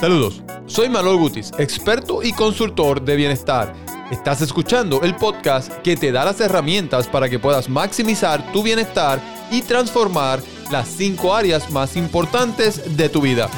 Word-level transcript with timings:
Saludos, 0.00 0.42
soy 0.66 0.88
Manuel 0.88 1.16
Gutis, 1.16 1.50
experto 1.58 2.22
y 2.22 2.32
consultor 2.32 3.02
de 3.02 3.16
bienestar. 3.16 3.74
Estás 4.12 4.40
escuchando 4.42 5.02
el 5.02 5.16
podcast 5.16 5.72
que 5.82 5.96
te 5.96 6.12
da 6.12 6.24
las 6.24 6.40
herramientas 6.40 7.08
para 7.08 7.28
que 7.28 7.40
puedas 7.40 7.68
maximizar 7.68 8.52
tu 8.52 8.62
bienestar 8.62 9.20
y 9.50 9.62
transformar 9.62 10.40
las 10.70 10.86
cinco 10.86 11.34
áreas 11.34 11.68
más 11.72 11.96
importantes 11.96 12.96
de 12.96 13.08
tu 13.08 13.20
vida. 13.20 13.50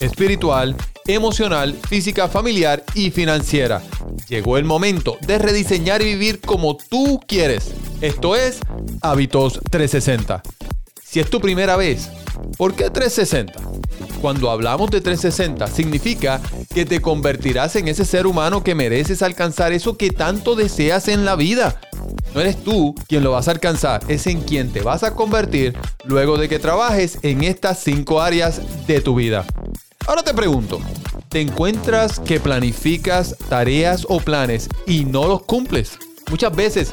Espiritual, 0.00 0.74
emocional, 1.06 1.78
física, 1.88 2.26
familiar 2.26 2.82
y 2.92 3.12
financiera. 3.12 3.82
Llegó 4.28 4.58
el 4.58 4.64
momento 4.64 5.18
de 5.20 5.38
rediseñar 5.38 6.02
y 6.02 6.06
vivir 6.06 6.40
como 6.40 6.76
tú 6.76 7.20
quieres. 7.28 7.70
Esto 8.00 8.34
es 8.34 8.58
Hábitos 9.02 9.60
360. 9.70 10.42
Si 11.00 11.20
es 11.20 11.30
tu 11.30 11.40
primera 11.40 11.76
vez, 11.76 12.10
¿por 12.56 12.74
qué 12.74 12.90
360? 12.90 13.70
Cuando 14.20 14.50
hablamos 14.50 14.90
de 14.90 15.00
360, 15.00 15.66
significa 15.68 16.42
que 16.74 16.84
te 16.84 17.00
convertirás 17.00 17.74
en 17.76 17.88
ese 17.88 18.04
ser 18.04 18.26
humano 18.26 18.62
que 18.62 18.74
mereces 18.74 19.22
alcanzar 19.22 19.72
eso 19.72 19.96
que 19.96 20.10
tanto 20.10 20.56
deseas 20.56 21.08
en 21.08 21.24
la 21.24 21.36
vida. 21.36 21.80
No 22.34 22.40
eres 22.40 22.62
tú 22.62 22.94
quien 23.08 23.24
lo 23.24 23.32
vas 23.32 23.48
a 23.48 23.52
alcanzar, 23.52 24.02
es 24.08 24.26
en 24.26 24.42
quien 24.42 24.72
te 24.72 24.82
vas 24.82 25.04
a 25.04 25.14
convertir 25.14 25.74
luego 26.04 26.36
de 26.36 26.48
que 26.50 26.58
trabajes 26.58 27.18
en 27.22 27.42
estas 27.42 27.78
cinco 27.78 28.20
áreas 28.20 28.60
de 28.86 29.00
tu 29.00 29.14
vida. 29.14 29.46
Ahora 30.06 30.22
te 30.22 30.34
pregunto, 30.34 30.80
¿te 31.30 31.40
encuentras 31.40 32.20
que 32.20 32.40
planificas 32.40 33.36
tareas 33.48 34.06
o 34.08 34.20
planes 34.20 34.68
y 34.86 35.06
no 35.06 35.26
los 35.26 35.42
cumples? 35.42 35.98
Muchas 36.30 36.54
veces 36.54 36.92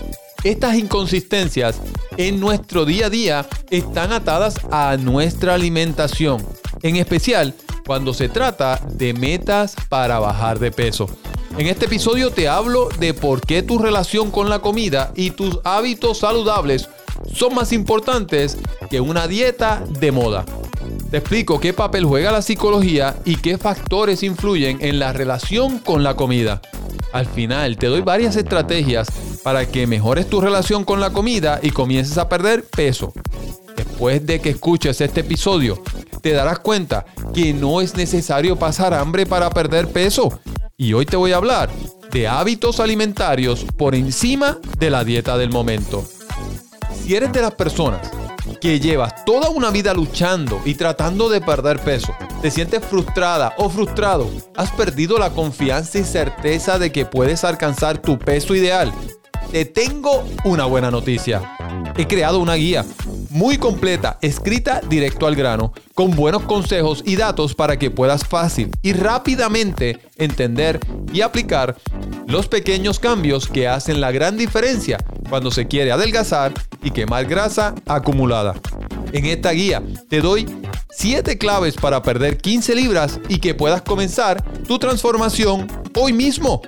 estas 0.50 0.76
inconsistencias 0.76 1.82
en 2.16 2.40
nuestro 2.40 2.86
día 2.86 3.08
a 3.08 3.10
día 3.10 3.46
están 3.70 4.14
atadas 4.14 4.56
a 4.72 4.96
nuestra 4.98 5.54
alimentación 5.54 6.42
en 6.84 6.96
especial 6.96 7.54
cuando 7.86 8.14
se 8.14 8.30
trata 8.30 8.80
de 8.94 9.14
metas 9.14 9.76
para 9.90 10.20
bajar 10.20 10.60
de 10.60 10.72
peso. 10.72 11.10
En 11.58 11.68
este 11.68 11.86
episodio 11.86 12.32
te 12.32 12.48
hablo 12.48 12.88
de 13.00 13.14
por 13.14 13.42
qué 13.42 13.62
tu 13.62 13.78
relación 13.78 14.32
con 14.32 14.50
la 14.50 14.60
comida 14.60 15.12
y 15.16 15.32
tus 15.32 15.60
hábitos 15.64 16.20
saludables 16.20 16.88
son 17.34 17.54
más 17.54 17.74
importantes 17.74 18.58
que 18.90 19.02
una 19.02 19.28
dieta 19.28 19.84
de 20.00 20.12
moda. 20.12 20.46
Te 21.12 21.18
explico 21.18 21.60
qué 21.60 21.74
papel 21.74 22.06
juega 22.06 22.32
la 22.32 22.42
psicología 22.42 23.18
y 23.26 23.38
qué 23.38 23.58
factores 23.58 24.24
influyen 24.24 24.78
en 24.82 25.00
la 25.00 25.14
relación 25.14 25.80
con 25.80 26.04
la 26.04 26.16
comida. 26.16 26.62
Al 27.12 27.26
final 27.26 27.78
te 27.78 27.88
doy 27.88 28.02
varias 28.02 28.36
estrategias 28.36 29.08
para 29.48 29.66
que 29.66 29.88
mejores 29.88 30.28
tu 30.28 30.42
relación 30.42 30.84
con 30.84 31.00
la 31.00 31.12
comida 31.12 31.62
y 31.64 31.72
comiences 31.72 32.18
a 32.18 32.28
perder 32.28 32.66
peso. 32.66 33.14
Después 33.78 34.26
de 34.26 34.42
que 34.42 34.50
escuches 34.50 35.00
este 35.00 35.22
episodio, 35.22 35.82
te 36.22 36.34
darás 36.34 36.60
cuenta 36.60 37.06
que 37.34 37.54
no 37.54 37.80
es 37.80 37.96
necesario 37.96 38.58
pasar 38.58 38.94
hambre 38.94 39.26
para 39.26 39.50
perder 39.50 39.88
peso. 39.88 40.38
Y 40.76 40.92
hoy 40.92 41.06
te 41.06 41.16
voy 41.16 41.32
a 41.32 41.38
hablar 41.38 41.70
de 42.12 42.28
hábitos 42.28 42.82
alimentarios 42.82 43.66
por 43.78 43.96
encima 43.96 44.58
de 44.80 44.90
la 44.90 45.06
dieta 45.06 45.38
del 45.38 45.50
momento. 45.50 46.04
Si 47.02 47.16
eres 47.16 47.32
de 47.32 47.42
las 47.42 47.54
personas 47.54 48.12
que 48.60 48.82
llevas 48.82 49.24
toda 49.24 49.50
una 49.50 49.70
vida 49.70 49.94
luchando 49.94 50.60
y 50.66 50.76
tratando 50.76 51.30
de 51.30 51.40
perder 51.40 51.80
peso, 51.80 52.14
te 52.42 52.52
sientes 52.52 52.84
frustrada 52.84 53.54
o 53.58 53.70
frustrado, 53.70 54.30
has 54.58 54.72
perdido 54.72 55.18
la 55.18 55.30
confianza 55.30 56.00
y 56.00 56.04
certeza 56.04 56.80
de 56.80 56.92
que 56.92 57.06
puedes 57.06 57.46
alcanzar 57.46 58.00
tu 58.00 58.20
peso 58.20 58.54
ideal, 58.54 58.92
te 59.52 59.66
tengo 59.66 60.24
una 60.44 60.66
buena 60.66 60.92
noticia. 60.92 61.58
He 61.98 62.08
creado 62.08 62.40
una 62.40 62.56
guía 62.56 62.86
muy 63.30 63.58
completa, 63.58 64.18
escrita 64.22 64.82
directo 64.88 65.28
al 65.28 65.36
grano, 65.36 65.74
con 65.94 66.16
buenos 66.16 66.44
consejos 66.44 67.04
y 67.06 67.16
datos 67.16 67.56
para 67.56 67.78
que 67.78 67.92
puedas 67.92 68.26
fácil 68.26 68.72
y 68.82 68.94
rápidamente 68.94 70.00
entender 70.18 70.80
y 71.14 71.22
aplicar 71.22 71.76
los 72.28 72.48
pequeños 72.48 73.00
cambios 73.00 73.48
que 73.48 73.68
hacen 73.68 74.02
la 74.02 74.12
gran 74.12 74.38
diferencia 74.38 74.98
cuando 75.30 75.52
se 75.52 75.68
quiere 75.68 75.92
adelgazar 75.92 76.54
y 76.84 76.92
quemar 76.92 77.26
grasa 77.26 77.76
acumulada. 77.86 78.56
En 79.12 79.26
esta 79.26 79.52
guía 79.52 79.82
te 80.10 80.22
doy 80.22 80.46
7 80.90 81.38
claves 81.38 81.76
para 81.76 82.02
perder 82.02 82.38
15 82.38 82.76
libras 82.76 83.20
y 83.30 83.40
que 83.40 83.54
puedas 83.54 83.82
comenzar 83.82 84.44
tu 84.64 84.80
transformación 84.80 85.68
hoy 85.96 86.14
mismo 86.14 86.62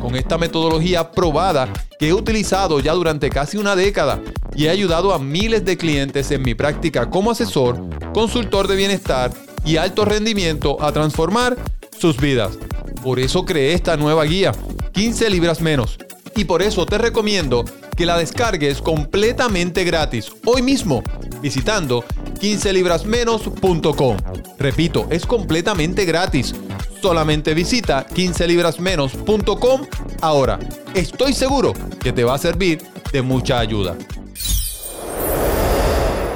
con 0.00 0.16
esta 0.16 0.36
metodología 0.36 1.10
probada 1.10 1.72
que 1.98 2.08
he 2.08 2.12
utilizado 2.12 2.80
ya 2.80 2.92
durante 2.92 3.30
casi 3.30 3.56
una 3.56 3.76
década 3.76 4.20
y 4.54 4.66
he 4.66 4.70
ayudado 4.70 5.12
a 5.12 5.18
miles 5.18 5.64
de 5.64 5.76
clientes 5.76 6.30
en 6.30 6.42
mi 6.42 6.54
práctica 6.54 7.10
como 7.10 7.30
asesor, 7.30 7.80
consultor 8.12 8.68
de 8.68 8.76
bienestar 8.76 9.32
y 9.64 9.76
alto 9.76 10.04
rendimiento 10.04 10.82
a 10.82 10.92
transformar 10.92 11.56
sus 11.98 12.16
vidas. 12.18 12.58
Por 13.02 13.18
eso 13.18 13.44
creé 13.44 13.74
esta 13.74 13.96
nueva 13.96 14.24
guía, 14.24 14.52
15 14.92 15.30
libras 15.30 15.60
menos. 15.60 15.98
Y 16.36 16.44
por 16.44 16.62
eso 16.62 16.84
te 16.84 16.98
recomiendo 16.98 17.64
que 17.96 18.06
la 18.06 18.18
descargues 18.18 18.80
completamente 18.80 19.84
gratis 19.84 20.32
hoy 20.44 20.62
mismo 20.62 21.02
visitando 21.40 22.04
15librasmenos.com. 22.44 24.16
Repito, 24.58 25.06
es 25.08 25.24
completamente 25.24 26.04
gratis. 26.04 26.54
Solamente 27.00 27.54
visita 27.54 28.06
15librasmenos.com 28.06 29.86
ahora. 30.20 30.58
Estoy 30.94 31.32
seguro 31.32 31.72
que 32.02 32.12
te 32.12 32.22
va 32.22 32.34
a 32.34 32.38
servir 32.38 32.82
de 33.10 33.22
mucha 33.22 33.58
ayuda. 33.58 33.96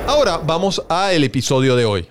Ahora 0.07 0.39
vamos 0.39 0.83
a 0.89 1.13
el 1.13 1.25
episodio 1.25 1.77
de 1.77 1.85
hoy. 1.85 2.09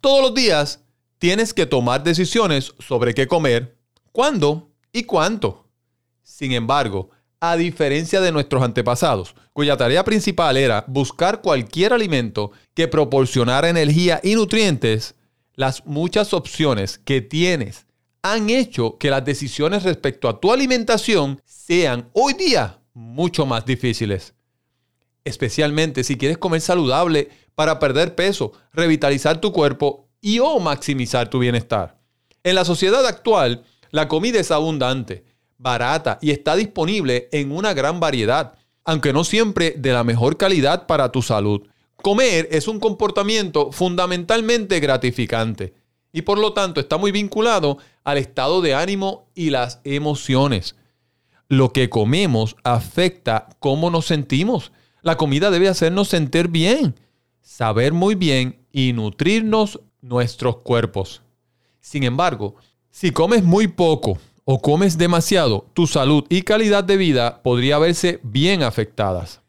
Todos 0.00 0.22
los 0.22 0.34
días 0.34 0.80
tienes 1.18 1.52
que 1.52 1.66
tomar 1.66 2.02
decisiones 2.02 2.72
sobre 2.78 3.12
qué 3.12 3.26
comer, 3.26 3.76
cuándo 4.10 4.70
y 4.90 5.02
cuánto. 5.02 5.68
Sin 6.22 6.52
embargo, 6.52 7.10
a 7.50 7.56
diferencia 7.56 8.20
de 8.20 8.32
nuestros 8.32 8.62
antepasados, 8.62 9.34
cuya 9.52 9.76
tarea 9.76 10.04
principal 10.04 10.56
era 10.56 10.84
buscar 10.88 11.42
cualquier 11.42 11.92
alimento 11.92 12.52
que 12.74 12.88
proporcionara 12.88 13.68
energía 13.68 14.20
y 14.22 14.34
nutrientes, 14.34 15.14
las 15.54 15.84
muchas 15.86 16.32
opciones 16.32 16.98
que 16.98 17.20
tienes 17.20 17.86
han 18.22 18.48
hecho 18.48 18.96
que 18.96 19.10
las 19.10 19.24
decisiones 19.24 19.82
respecto 19.82 20.28
a 20.28 20.40
tu 20.40 20.52
alimentación 20.52 21.40
sean 21.44 22.08
hoy 22.14 22.32
día 22.32 22.80
mucho 22.94 23.44
más 23.44 23.66
difíciles. 23.66 24.34
Especialmente 25.24 26.02
si 26.02 26.16
quieres 26.16 26.38
comer 26.38 26.62
saludable 26.62 27.28
para 27.54 27.78
perder 27.78 28.14
peso, 28.14 28.52
revitalizar 28.72 29.40
tu 29.40 29.52
cuerpo 29.52 30.08
y 30.20 30.38
o 30.38 30.58
maximizar 30.60 31.28
tu 31.28 31.38
bienestar. 31.38 32.00
En 32.42 32.54
la 32.54 32.64
sociedad 32.64 33.06
actual, 33.06 33.64
la 33.90 34.08
comida 34.08 34.40
es 34.40 34.50
abundante, 34.50 35.24
barata 35.64 36.18
y 36.20 36.30
está 36.30 36.54
disponible 36.54 37.28
en 37.32 37.50
una 37.50 37.72
gran 37.72 37.98
variedad, 37.98 38.54
aunque 38.84 39.12
no 39.12 39.24
siempre 39.24 39.74
de 39.76 39.92
la 39.92 40.04
mejor 40.04 40.36
calidad 40.36 40.86
para 40.86 41.10
tu 41.10 41.22
salud. 41.22 41.62
Comer 41.96 42.46
es 42.52 42.68
un 42.68 42.78
comportamiento 42.78 43.72
fundamentalmente 43.72 44.78
gratificante 44.78 45.72
y 46.12 46.22
por 46.22 46.38
lo 46.38 46.52
tanto 46.52 46.80
está 46.80 46.98
muy 46.98 47.10
vinculado 47.10 47.78
al 48.04 48.18
estado 48.18 48.60
de 48.60 48.74
ánimo 48.74 49.26
y 49.34 49.50
las 49.50 49.80
emociones. 49.84 50.76
Lo 51.48 51.72
que 51.72 51.88
comemos 51.88 52.56
afecta 52.62 53.48
cómo 53.58 53.90
nos 53.90 54.06
sentimos. 54.06 54.70
La 55.00 55.16
comida 55.16 55.50
debe 55.50 55.68
hacernos 55.68 56.08
sentir 56.08 56.48
bien, 56.48 56.94
saber 57.40 57.94
muy 57.94 58.14
bien 58.14 58.66
y 58.70 58.92
nutrirnos 58.92 59.80
nuestros 60.02 60.58
cuerpos. 60.58 61.22
Sin 61.80 62.02
embargo, 62.02 62.56
si 62.90 63.12
comes 63.12 63.42
muy 63.42 63.66
poco 63.66 64.18
o 64.44 64.60
comes 64.60 64.98
demasiado, 64.98 65.66
tu 65.74 65.86
salud 65.86 66.24
y 66.28 66.42
calidad 66.42 66.84
de 66.84 66.96
vida 66.96 67.42
podría 67.42 67.78
verse 67.78 68.20
bien 68.22 68.62
afectadas. 68.62 69.40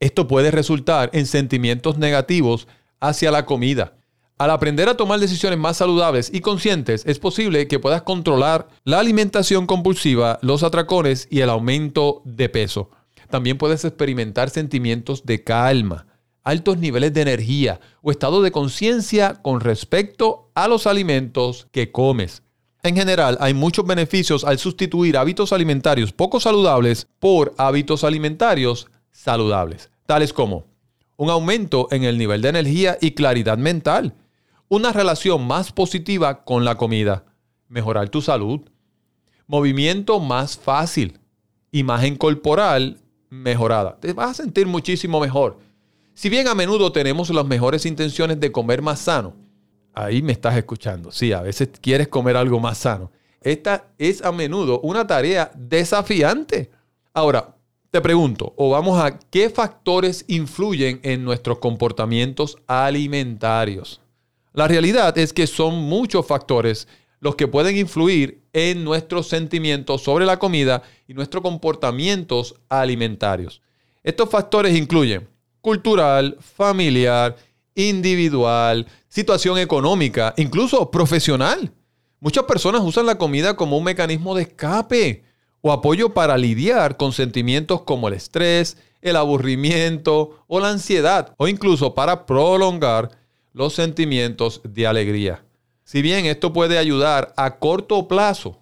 Esto 0.00 0.26
puede 0.26 0.50
resultar 0.50 1.10
en 1.12 1.26
sentimientos 1.26 1.98
negativos 1.98 2.66
hacia 3.00 3.30
la 3.30 3.46
comida, 3.46 3.94
al 4.40 4.48
aprender 4.48 4.88
a 4.88 4.96
tomar 4.96 5.20
decisiones 5.20 5.58
más 5.58 5.76
saludables 5.76 6.30
y 6.32 6.40
conscientes, 6.40 7.02
es 7.04 7.18
posible 7.18 7.68
que 7.68 7.78
puedas 7.78 8.00
controlar 8.00 8.68
la 8.84 8.98
alimentación 8.98 9.66
compulsiva, 9.66 10.38
los 10.40 10.62
atracones 10.62 11.28
y 11.30 11.40
el 11.40 11.50
aumento 11.50 12.22
de 12.24 12.48
peso. 12.48 12.88
También 13.28 13.58
puedes 13.58 13.84
experimentar 13.84 14.48
sentimientos 14.48 15.26
de 15.26 15.44
calma, 15.44 16.06
altos 16.42 16.78
niveles 16.78 17.12
de 17.12 17.20
energía 17.20 17.80
o 18.00 18.12
estado 18.12 18.40
de 18.40 18.50
conciencia 18.50 19.34
con 19.42 19.60
respecto 19.60 20.50
a 20.54 20.68
los 20.68 20.86
alimentos 20.86 21.66
que 21.70 21.92
comes. 21.92 22.42
En 22.82 22.96
general, 22.96 23.36
hay 23.40 23.52
muchos 23.52 23.84
beneficios 23.86 24.42
al 24.44 24.58
sustituir 24.58 25.18
hábitos 25.18 25.52
alimentarios 25.52 26.12
poco 26.12 26.40
saludables 26.40 27.06
por 27.18 27.54
hábitos 27.58 28.04
alimentarios 28.04 28.88
saludables, 29.12 29.90
tales 30.06 30.32
como 30.32 30.66
un 31.16 31.28
aumento 31.28 31.88
en 31.90 32.04
el 32.04 32.16
nivel 32.16 32.40
de 32.40 32.48
energía 32.48 32.96
y 32.98 33.10
claridad 33.10 33.58
mental, 33.58 34.14
una 34.68 34.92
relación 34.92 35.46
más 35.46 35.72
positiva 35.72 36.44
con 36.44 36.64
la 36.64 36.76
comida, 36.76 37.24
mejorar 37.68 38.08
tu 38.08 38.22
salud, 38.22 38.60
movimiento 39.46 40.18
más 40.18 40.56
fácil, 40.56 41.18
imagen 41.72 42.16
corporal 42.16 42.98
mejorada. 43.28 43.98
Te 44.00 44.14
vas 44.14 44.30
a 44.30 44.42
sentir 44.42 44.66
muchísimo 44.66 45.20
mejor. 45.20 45.58
Si 46.14 46.30
bien 46.30 46.48
a 46.48 46.54
menudo 46.54 46.92
tenemos 46.92 47.28
las 47.28 47.44
mejores 47.44 47.84
intenciones 47.84 48.40
de 48.40 48.52
comer 48.52 48.80
más 48.80 49.00
sano, 49.00 49.34
Ahí 49.94 50.22
me 50.22 50.32
estás 50.32 50.56
escuchando. 50.56 51.12
Sí, 51.12 51.32
a 51.32 51.42
veces 51.42 51.70
quieres 51.80 52.08
comer 52.08 52.36
algo 52.36 52.60
más 52.60 52.78
sano. 52.78 53.10
Esta 53.40 53.88
es 53.98 54.22
a 54.22 54.32
menudo 54.32 54.80
una 54.80 55.06
tarea 55.06 55.50
desafiante. 55.54 56.70
Ahora, 57.12 57.56
te 57.90 58.00
pregunto, 58.00 58.52
o 58.56 58.70
vamos 58.70 59.02
a 59.02 59.18
qué 59.18 59.50
factores 59.50 60.24
influyen 60.28 61.00
en 61.02 61.24
nuestros 61.24 61.58
comportamientos 61.58 62.56
alimentarios. 62.66 64.00
La 64.52 64.68
realidad 64.68 65.16
es 65.18 65.32
que 65.32 65.46
son 65.46 65.74
muchos 65.76 66.26
factores 66.26 66.86
los 67.20 67.36
que 67.36 67.48
pueden 67.48 67.76
influir 67.76 68.42
en 68.52 68.84
nuestros 68.84 69.28
sentimientos 69.28 70.02
sobre 70.02 70.24
la 70.24 70.38
comida 70.38 70.82
y 71.06 71.14
nuestros 71.14 71.42
comportamientos 71.42 72.54
alimentarios. 72.68 73.60
Estos 74.02 74.30
factores 74.30 74.76
incluyen 74.76 75.28
cultural, 75.60 76.36
familiar, 76.40 77.36
individual, 77.74 78.86
situación 79.08 79.58
económica, 79.58 80.34
incluso 80.36 80.90
profesional. 80.90 81.72
Muchas 82.20 82.44
personas 82.44 82.82
usan 82.82 83.06
la 83.06 83.18
comida 83.18 83.56
como 83.56 83.78
un 83.78 83.84
mecanismo 83.84 84.34
de 84.34 84.42
escape 84.42 85.24
o 85.60 85.72
apoyo 85.72 86.14
para 86.14 86.36
lidiar 86.36 86.96
con 86.96 87.12
sentimientos 87.12 87.82
como 87.82 88.08
el 88.08 88.14
estrés, 88.14 88.76
el 89.02 89.16
aburrimiento 89.16 90.44
o 90.46 90.60
la 90.60 90.70
ansiedad, 90.70 91.34
o 91.38 91.48
incluso 91.48 91.94
para 91.94 92.26
prolongar 92.26 93.10
los 93.52 93.74
sentimientos 93.74 94.60
de 94.64 94.86
alegría. 94.86 95.44
Si 95.84 96.02
bien 96.02 96.26
esto 96.26 96.52
puede 96.52 96.78
ayudar 96.78 97.32
a 97.36 97.58
corto 97.58 98.06
plazo, 98.06 98.60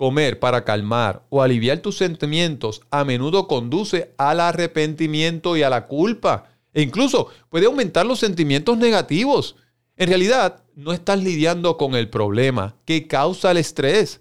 comer 0.00 0.40
para 0.40 0.64
calmar 0.64 1.22
o 1.28 1.42
aliviar 1.42 1.80
tus 1.80 1.98
sentimientos 1.98 2.80
a 2.90 3.04
menudo 3.04 3.46
conduce 3.46 4.14
al 4.16 4.40
arrepentimiento 4.40 5.56
y 5.56 5.62
a 5.62 5.70
la 5.70 5.86
culpa. 5.86 6.49
E 6.72 6.82
incluso 6.82 7.28
puede 7.48 7.66
aumentar 7.66 8.06
los 8.06 8.18
sentimientos 8.18 8.78
negativos. 8.78 9.56
En 9.96 10.08
realidad, 10.08 10.62
no 10.74 10.92
estás 10.92 11.22
lidiando 11.22 11.76
con 11.76 11.94
el 11.94 12.08
problema 12.08 12.76
que 12.84 13.06
causa 13.06 13.50
el 13.50 13.58
estrés. 13.58 14.20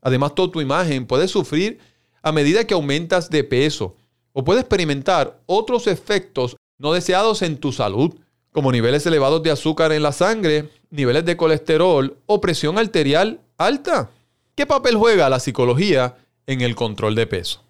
Además, 0.00 0.34
toda 0.34 0.52
tu 0.52 0.60
imagen 0.60 1.06
puede 1.06 1.28
sufrir 1.28 1.78
a 2.22 2.32
medida 2.32 2.66
que 2.66 2.74
aumentas 2.74 3.30
de 3.30 3.44
peso 3.44 3.96
o 4.32 4.44
puede 4.44 4.60
experimentar 4.60 5.40
otros 5.46 5.86
efectos 5.86 6.56
no 6.78 6.92
deseados 6.92 7.42
en 7.42 7.58
tu 7.58 7.72
salud, 7.72 8.14
como 8.52 8.72
niveles 8.72 9.04
elevados 9.06 9.42
de 9.42 9.50
azúcar 9.50 9.92
en 9.92 10.02
la 10.02 10.12
sangre, 10.12 10.70
niveles 10.90 11.24
de 11.24 11.36
colesterol 11.36 12.16
o 12.26 12.40
presión 12.40 12.78
arterial 12.78 13.40
alta. 13.56 14.10
¿Qué 14.54 14.66
papel 14.66 14.96
juega 14.96 15.28
la 15.28 15.40
psicología 15.40 16.16
en 16.46 16.60
el 16.60 16.74
control 16.74 17.14
de 17.14 17.26
peso? 17.26 17.62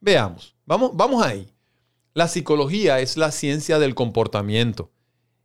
Veamos, 0.00 0.54
vamos, 0.64 0.90
vamos 0.94 1.24
ahí. 1.24 1.48
La 2.16 2.28
psicología 2.28 3.00
es 3.00 3.18
la 3.18 3.30
ciencia 3.30 3.78
del 3.78 3.94
comportamiento. 3.94 4.90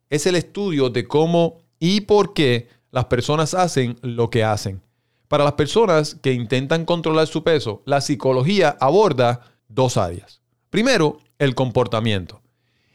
Es 0.09 0.25
el 0.25 0.35
estudio 0.38 0.89
de 0.89 1.06
cómo 1.06 1.57
y 1.79 2.00
por 2.00 2.33
qué 2.33 2.69
las 2.91 3.03
personas 3.07 3.53
hacen 3.53 3.97
lo 4.01 4.29
que 4.29 4.45
hacen. 4.45 4.81
Para 5.27 5.44
las 5.44 5.56
personas 5.56 6.15
que 6.15 6.31
intentan 6.31 6.85
controlar 6.85 7.27
su 7.27 7.44
peso, 7.44 7.81
la 7.83 8.00
psicología 8.00 8.77
aborda 8.79 9.41
dos 9.68 9.97
áreas. 9.97 10.39
Primero, 10.69 11.19
el 11.39 11.56
comportamiento. 11.56 12.41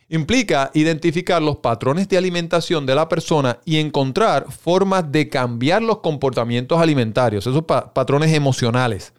Implica 0.08 0.70
identificar 0.72 1.42
los 1.42 1.58
patrones 1.58 2.08
de 2.08 2.16
alimentación 2.16 2.86
de 2.86 2.94
la 2.94 3.10
persona 3.10 3.58
y 3.66 3.76
encontrar 3.76 4.50
formas 4.50 5.12
de 5.12 5.28
cambiar 5.28 5.82
los 5.82 5.98
comportamientos 5.98 6.80
alimentarios, 6.80 7.46
esos 7.46 7.64
patrones 7.64 8.32
emocionales. 8.32 9.12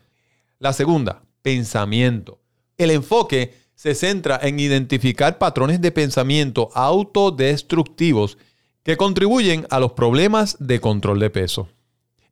La 0.57 0.73
segunda, 0.73 1.21
pensamiento. 1.43 2.39
El 2.75 2.89
enfoque 2.89 3.66
se 3.77 3.93
centra 3.93 4.39
en 4.41 4.59
identificar 4.59 5.37
patrones 5.37 5.79
de 5.79 5.91
pensamiento 5.91 6.69
autodestructivos 6.73 8.39
que 8.81 8.97
contribuyen 8.97 9.67
a 9.69 9.79
los 9.79 9.91
problemas 9.91 10.57
de 10.59 10.81
control 10.81 11.19
de 11.19 11.29
peso. 11.29 11.69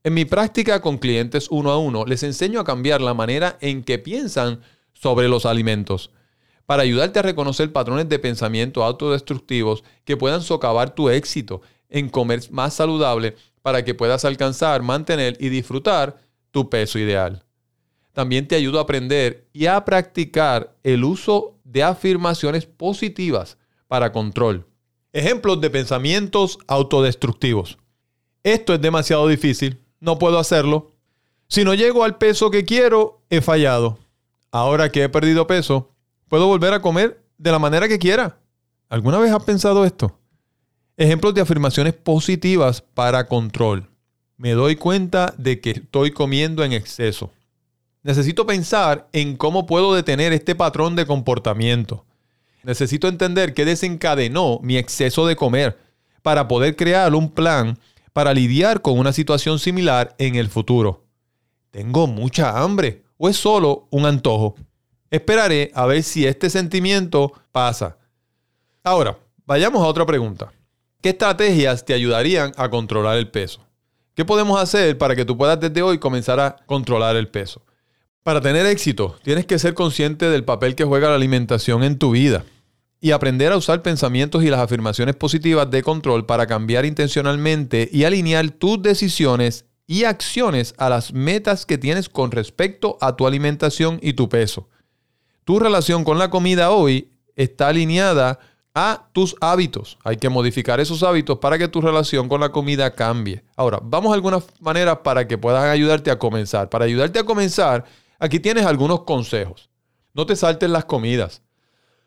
En 0.04 0.16
mi 0.16 0.26
práctica 0.26 0.82
con 0.82 0.98
clientes 0.98 1.48
uno 1.52 1.70
a 1.70 1.78
uno, 1.78 2.04
les 2.06 2.24
enseño 2.24 2.60
a 2.60 2.64
cambiar 2.64 3.00
la 3.00 3.14
manera 3.14 3.60
en 3.62 3.84
que 3.84 4.00
piensan 4.00 4.62
sobre 4.92 5.28
los 5.28 5.46
alimentos, 5.46 6.10
para 6.66 6.82
ayudarte 6.82 7.20
a 7.20 7.22
reconocer 7.22 7.72
patrones 7.72 8.10
de 8.10 8.18
pensamiento 8.18 8.84
autodestructivos 8.84 9.84
que 10.04 10.18
puedan 10.18 10.42
socavar 10.42 10.96
tu 10.96 11.10
éxito 11.12 11.62
en 11.90 12.10
comer 12.10 12.42
más 12.50 12.74
saludable 12.74 13.36
para 13.62 13.86
que 13.86 13.94
puedas 13.94 14.26
alcanzar, 14.26 14.82
mantener 14.82 15.38
y 15.40 15.50
disfrutar 15.50 16.18
tu 16.50 16.72
peso 16.72 16.98
ideal. 16.98 17.45
También 18.16 18.48
te 18.48 18.56
ayudo 18.56 18.80
a 18.80 18.82
aprender 18.82 19.48
y 19.54 19.68
a 19.68 19.86
practicar 19.86 20.76
el 20.82 21.04
uso 21.04 21.60
de 21.64 21.84
afirmaciones 21.84 22.66
positivas 22.66 23.60
para 23.88 24.12
control. 24.12 24.66
Ejemplos 25.14 25.62
de 25.62 25.70
pensamientos 25.70 26.58
autodestructivos. 26.66 27.78
Esto 28.42 28.74
es 28.74 28.82
demasiado 28.82 29.28
difícil 29.28 29.86
no 30.00 30.20
puedo 30.20 30.40
hacerlo. 30.40 30.92
Si 31.48 31.64
no 31.64 31.74
llego 31.74 32.04
al 32.04 32.18
peso 32.18 32.52
que 32.52 32.64
quiero, 32.64 33.22
he 33.30 33.42
fallado. 33.42 34.00
Ahora 34.52 34.92
que 34.92 35.04
he 35.04 35.10
perdido 35.10 35.48
peso, 35.48 35.92
puedo 36.30 36.48
volver 36.48 36.74
a 36.74 36.82
comer 36.82 37.22
de 37.38 37.52
la 37.52 37.60
manera 37.60 37.88
que 37.88 38.00
quiera. 38.00 38.40
¿Alguna 38.88 39.18
vez 39.18 39.32
has 39.32 39.44
pensado 39.44 39.84
esto? 39.84 40.18
Ejemplos 40.96 41.34
de 41.34 41.42
afirmaciones 41.42 41.94
positivas 41.94 42.82
para 42.82 43.28
control. 43.28 43.90
Me 44.38 44.52
doy 44.52 44.76
cuenta 44.76 45.34
de 45.38 45.60
que 45.60 45.72
estoy 45.72 46.12
comiendo 46.12 46.64
en 46.64 46.72
exceso. 46.72 47.32
Necesito 48.06 48.46
pensar 48.46 49.10
en 49.14 49.36
cómo 49.36 49.66
puedo 49.66 49.96
detener 49.96 50.32
este 50.32 50.54
patrón 50.54 50.96
de 50.96 51.08
comportamiento. 51.08 52.06
Necesito 52.62 53.08
entender 53.08 53.56
qué 53.56 53.66
desencadenó 53.66 54.60
mi 54.62 54.78
exceso 54.78 55.26
de 55.26 55.36
comer 55.36 55.80
para 56.22 56.48
poder 56.48 56.76
crear 56.76 57.16
un 57.16 57.32
plan 57.32 57.80
para 58.14 58.32
lidiar 58.32 58.84
con 58.84 59.00
una 59.00 59.12
situación 59.12 59.58
similar 59.58 60.14
en 60.20 60.36
el 60.36 60.50
futuro. 60.50 61.04
¿Tengo 61.72 62.06
mucha 62.06 62.62
hambre 62.62 63.02
o 63.18 63.28
es 63.28 63.38
solo 63.38 63.88
un 63.90 64.06
antojo? 64.06 64.54
Esperaré 65.10 65.72
a 65.74 65.88
ver 65.88 66.04
si 66.04 66.28
este 66.28 66.52
sentimiento 66.52 67.34
pasa. 67.52 67.98
Ahora, 68.84 69.18
vayamos 69.48 69.82
a 69.82 69.88
otra 69.88 70.06
pregunta. 70.06 70.54
¿Qué 71.02 71.10
estrategias 71.10 71.84
te 71.84 71.96
ayudarían 71.96 72.52
a 72.56 72.70
controlar 72.70 73.18
el 73.18 73.32
peso? 73.32 73.66
¿Qué 74.14 74.24
podemos 74.24 74.62
hacer 74.62 74.96
para 74.96 75.16
que 75.16 75.26
tú 75.26 75.36
puedas 75.36 75.60
desde 75.60 75.82
hoy 75.82 75.98
comenzar 75.98 76.40
a 76.40 76.56
controlar 76.68 77.16
el 77.16 77.30
peso? 77.30 77.64
Para 78.26 78.42
tener 78.42 78.66
éxito, 78.66 79.16
tienes 79.22 79.46
que 79.46 79.60
ser 79.60 79.76
consciente 79.76 80.32
del 80.32 80.44
papel 80.44 80.74
que 80.74 80.84
juega 80.84 81.10
la 81.10 81.16
alimentación 81.16 81.84
en 81.84 82.00
tu 82.00 82.10
vida 82.10 82.44
y 83.00 83.12
aprender 83.12 83.52
a 83.52 83.58
usar 83.58 83.84
pensamientos 83.84 84.44
y 84.44 84.50
las 84.50 84.62
afirmaciones 84.62 85.16
positivas 85.16 85.70
de 85.70 85.84
control 85.84 86.26
para 86.26 86.48
cambiar 86.48 86.86
intencionalmente 86.86 87.88
y 87.94 88.04
alinear 88.04 88.50
tus 88.50 88.82
decisiones 88.82 89.66
y 89.86 90.06
acciones 90.06 90.74
a 90.80 90.90
las 90.90 91.14
metas 91.14 91.68
que 91.68 91.78
tienes 91.78 92.10
con 92.10 92.32
respecto 92.32 92.98
a 93.00 93.16
tu 93.16 93.28
alimentación 93.28 94.00
y 94.02 94.14
tu 94.14 94.28
peso. 94.28 94.70
Tu 95.44 95.60
relación 95.60 96.04
con 96.04 96.18
la 96.18 96.32
comida 96.32 96.72
hoy 96.72 97.12
está 97.36 97.68
alineada 97.68 98.40
a 98.74 99.08
tus 99.14 99.36
hábitos. 99.40 100.00
Hay 100.04 100.18
que 100.18 100.30
modificar 100.30 100.80
esos 100.80 101.04
hábitos 101.04 101.38
para 101.38 101.60
que 101.60 101.68
tu 101.68 101.80
relación 101.80 102.28
con 102.28 102.42
la 102.42 102.50
comida 102.50 102.90
cambie. 102.96 103.44
Ahora, 103.56 103.80
vamos 103.84 104.10
a 104.10 104.16
algunas 104.16 104.46
maneras 104.60 104.98
para 105.04 105.28
que 105.28 105.38
puedan 105.38 105.70
ayudarte 105.70 106.10
a 106.10 106.18
comenzar. 106.18 106.72
Para 106.72 106.86
ayudarte 106.86 107.20
a 107.20 107.24
comenzar, 107.24 107.86
aquí 108.20 108.40
tienes 108.40 108.66
algunos 108.66 109.04
consejos. 109.04 109.70
No 110.14 110.26
te 110.26 110.36
salten 110.36 110.72
las 110.72 110.86
comidas. 110.86 111.42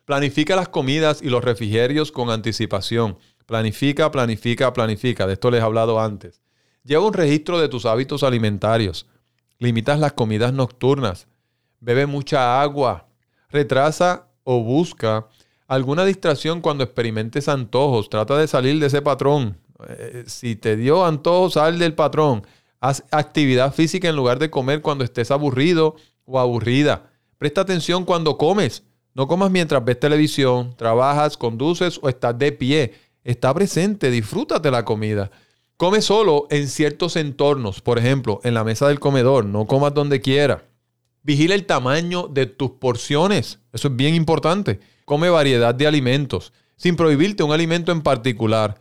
Planifica 0.05 0.57
las 0.57 0.69
comidas 0.69 1.21
y 1.21 1.29
los 1.29 1.45
refrigerios 1.45 2.11
con 2.11 2.31
anticipación. 2.31 3.19
Planifica, 3.45 4.11
planifica, 4.11 4.73
planifica. 4.73 5.27
De 5.27 5.35
esto 5.35 5.51
les 5.51 5.61
he 5.61 5.65
hablado 5.65 6.01
antes. 6.01 6.41
Lleva 6.85 7.07
un 7.07 7.13
registro 7.13 7.61
de 7.61 7.69
tus 7.69 7.85
hábitos 7.85 8.23
alimentarios. 8.23 9.07
Limitas 9.59 9.99
las 9.99 10.15
comidas 10.15 10.53
nocturnas. 10.53 11.29
Bebe 11.81 12.07
mucha 12.07 12.63
agua. 12.63 13.09
Retrasa 13.51 14.29
o 14.45 14.63
busca 14.63 15.29
alguna 15.67 16.07
distracción 16.07 16.63
cuando 16.63 16.85
experimentes 16.85 17.49
antojos. 17.49 18.09
Trata 18.09 18.39
de 18.39 18.49
salir 18.49 18.81
de 18.81 18.87
ese 18.87 19.03
patrón. 19.03 19.59
Eh, 19.87 20.25
si 20.27 20.57
te 20.57 20.77
dio 20.77 21.05
antojo, 21.05 21.51
sal 21.51 21.79
del 21.79 21.95
patrón. 21.95 22.47
Haz 22.81 23.05
actividad 23.11 23.75
física 23.75 24.09
en 24.09 24.17
lugar 24.17 24.39
de 24.39 24.51
comer 24.51 24.83
cuando 24.83 25.05
estés 25.05 25.31
aburrido 25.31 25.97
o 26.25 26.39
aburrida. 26.39 27.11
Presta 27.39 27.63
atención 27.63 28.05
cuando 28.05 28.39
comes. 28.39 28.85
No 29.15 29.27
comas 29.27 29.51
mientras 29.51 29.85
ves 29.85 29.99
televisión, 29.99 30.75
trabajas, 30.77 31.37
conduces 31.37 31.99
o 32.03 32.09
estás 32.09 32.39
de 32.39 32.53
pie. 32.53 32.95
Está 33.25 33.53
presente, 33.53 34.11
disfrútate 34.11 34.71
la 34.71 34.85
comida. 34.85 35.31
Come 35.77 36.03
solo 36.03 36.47
en 36.51 36.69
ciertos 36.69 37.17
entornos, 37.17 37.81
por 37.81 37.99
ejemplo, 37.99 38.41
en 38.43 38.55
la 38.55 38.65
mesa 38.65 38.89
del 38.89 38.99
comedor, 38.99 39.45
no 39.45 39.67
comas 39.67 39.95
donde 39.95 40.21
quiera. 40.21 40.65
Vigila 41.23 41.55
el 41.55 41.67
tamaño 41.67 42.27
de 42.29 42.47
tus 42.47 42.73
porciones, 42.73 43.61
eso 43.73 43.89
es 43.89 43.97
bien 43.97 44.15
importante. 44.15 44.81
Come 45.05 45.31
variedad 45.31 45.75
de 45.75 45.87
alimentos, 45.87 46.53
sin 46.77 46.97
prohibirte 46.97 47.43
un 47.43 47.53
alimento 47.53 47.93
en 47.93 48.03
particular. 48.03 48.81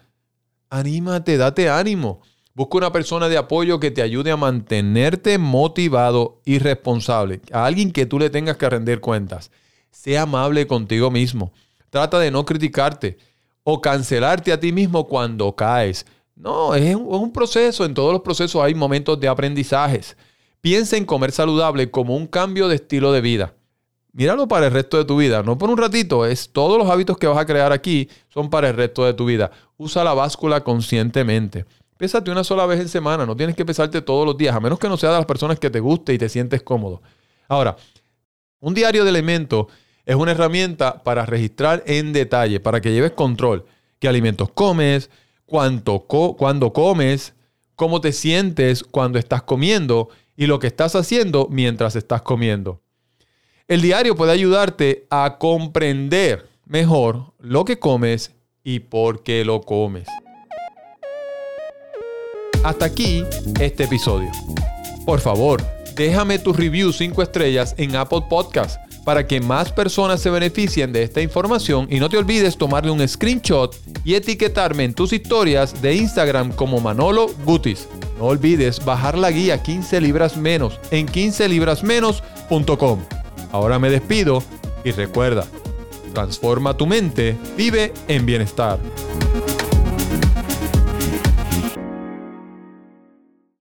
Anímate, 0.69 1.37
date 1.37 1.69
ánimo. 1.69 2.21
Busca 2.57 2.79
una 2.79 2.91
persona 2.91 3.29
de 3.29 3.37
apoyo 3.37 3.79
que 3.79 3.91
te 3.91 4.01
ayude 4.01 4.31
a 4.31 4.35
mantenerte 4.35 5.37
motivado 5.37 6.41
y 6.43 6.57
responsable, 6.57 7.39
a 7.51 7.67
alguien 7.67 7.91
que 7.91 8.07
tú 8.07 8.17
le 8.17 8.31
tengas 8.31 8.57
que 8.57 8.67
rendir 8.67 8.99
cuentas. 8.99 9.51
Sea 9.91 10.23
amable 10.23 10.65
contigo 10.65 11.11
mismo. 11.11 11.51
Trata 11.91 12.17
de 12.17 12.31
no 12.31 12.45
criticarte 12.45 13.19
o 13.61 13.79
cancelarte 13.79 14.51
a 14.51 14.59
ti 14.59 14.71
mismo 14.71 15.07
cuando 15.07 15.55
caes. 15.55 16.07
No, 16.35 16.73
es 16.73 16.95
un, 16.95 17.31
proceso. 17.31 17.85
En 17.85 17.93
todos 17.93 18.11
los 18.11 18.23
procesos 18.23 18.59
hay 18.63 18.73
momentos 18.73 19.19
de 19.19 19.27
aprendizajes. 19.27 20.17
Piensa 20.59 20.97
en 20.97 21.05
comer 21.05 21.31
saludable 21.31 21.91
como 21.91 22.15
un 22.15 22.25
cambio 22.25 22.67
de 22.69 22.77
estilo 22.77 23.11
de 23.11 23.21
vida. 23.21 23.53
Míralo 24.13 24.47
para 24.47 24.65
el 24.65 24.73
resto 24.73 24.97
de 24.97 25.05
tu 25.05 25.17
vida, 25.17 25.43
no 25.43 25.59
por 25.59 25.69
un 25.69 25.77
ratito, 25.77 26.25
es 26.25 26.49
todos 26.51 26.79
los 26.79 26.89
hábitos 26.89 27.19
que 27.19 27.27
vas 27.27 27.37
a 27.37 27.45
crear 27.45 27.71
aquí 27.71 28.09
son 28.29 28.49
para 28.49 28.69
el 28.69 28.75
resto 28.75 29.05
de 29.05 29.13
tu 29.13 29.25
vida. 29.25 29.51
Usa 29.77 30.03
la 30.03 30.15
báscula 30.15 30.63
conscientemente. 30.63 31.65
Pésate 31.97 32.29
una 32.29 32.43
sola 32.43 32.65
vez 32.65 32.79
en 32.79 32.89
semana, 32.89 33.25
no 33.25 33.35
tienes 33.35 33.55
que 33.55 33.65
pesarte 33.65 34.01
todos 34.01 34.25
los 34.25 34.37
días, 34.37 34.55
a 34.55 34.59
menos 34.59 34.77
que 34.77 34.87
no 34.87 34.97
sea 34.97 35.11
de 35.11 35.17
las 35.17 35.25
personas 35.25 35.59
que 35.59 35.69
te 35.69 35.79
guste 35.79 36.13
y 36.13 36.17
te 36.17 36.29
sientes 36.29 36.61
cómodo. 36.61 37.01
Ahora, 37.47 37.75
un 38.59 38.73
diario 38.73 39.03
de 39.03 39.09
elementos 39.09 39.67
es 40.05 40.15
una 40.15 40.31
herramienta 40.31 41.03
para 41.03 41.25
registrar 41.25 41.83
en 41.85 42.13
detalle, 42.13 42.59
para 42.59 42.81
que 42.81 42.91
lleves 42.91 43.11
control. 43.11 43.65
¿Qué 43.99 44.07
alimentos 44.07 44.49
comes? 44.51 45.09
Cuánto 45.45 46.01
¿Cuándo 46.01 46.71
comes? 46.71 47.33
¿Cómo 47.75 47.99
te 47.99 48.11
sientes 48.11 48.83
cuando 48.83 49.17
estás 49.19 49.43
comiendo? 49.43 50.09
Y 50.35 50.45
lo 50.45 50.59
que 50.59 50.67
estás 50.67 50.95
haciendo 50.95 51.47
mientras 51.49 51.95
estás 51.95 52.21
comiendo. 52.21 52.81
El 53.67 53.81
diario 53.81 54.15
puede 54.15 54.31
ayudarte 54.31 55.07
a 55.09 55.37
comprender 55.39 56.47
mejor 56.65 57.33
lo 57.39 57.65
que 57.65 57.79
comes 57.79 58.31
y 58.63 58.79
por 58.79 59.23
qué 59.23 59.43
lo 59.43 59.61
comes. 59.61 60.07
Hasta 62.67 62.83
aquí 62.83 63.24
este 63.62 63.86
episodio. 63.86 64.29
Por 65.05 65.21
favor, 65.21 65.65
déjame 65.95 66.38
tu 66.38 66.51
review 66.51 66.91
5 66.91 67.24
estrellas 67.24 67.74
en 67.77 67.95
Apple 67.95 68.24
Podcast 68.29 68.81
para 69.05 69.25
que 69.25 69.39
más 69.39 69.71
personas 69.71 70.19
se 70.19 70.29
beneficien 70.29 70.91
de 70.91 71.03
esta 71.03 71.21
información 71.21 71.88
y 71.89 72.01
no 72.01 72.09
te 72.09 72.17
olvides 72.17 72.57
tomarle 72.57 72.91
un 72.91 73.07
screenshot 73.07 73.74
y 74.03 74.15
etiquetarme 74.15 74.83
en 74.83 74.93
tus 74.93 75.13
historias 75.13 75.81
de 75.81 75.95
Instagram 75.95 76.51
como 76.51 76.81
Manolo 76.81 77.27
Gutis. 77.45 77.88
No 78.19 78.25
olvides 78.25 78.83
bajar 78.83 79.17
la 79.17 79.31
guía 79.31 79.63
15 79.63 80.01
libras 80.01 80.36
menos 80.36 80.77
en 80.91 81.07
15librasmenos.com. 81.07 83.00
Ahora 83.53 83.79
me 83.79 83.89
despido 83.89 84.43
y 84.83 84.91
recuerda, 84.91 85.47
transforma 86.13 86.75
tu 86.75 86.86
mente, 86.86 87.38
vive 87.55 87.93
en 88.09 88.25
bienestar. 88.25 88.77